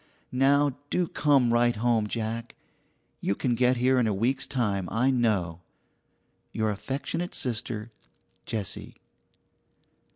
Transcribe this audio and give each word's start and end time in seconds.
Now 0.31 0.77
do 0.89 1.07
come 1.07 1.53
right 1.53 1.75
home, 1.75 2.07
Jack. 2.07 2.55
You 3.19 3.35
can 3.35 3.53
get 3.53 3.77
here 3.77 3.99
in 3.99 4.07
a 4.07 4.13
week's 4.15 4.47
time, 4.47 4.89
I 4.91 5.11
know. 5.11 5.61
Your 6.51 6.71
affectionate 6.71 7.35
sister, 7.35 7.91
JESSIE. 8.47 8.95